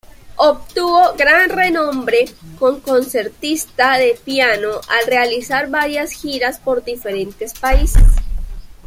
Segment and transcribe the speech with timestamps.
[0.37, 2.25] Obtuvo gran renombre
[2.57, 8.01] como concertista de piano al realizar varias giras por diferentes países.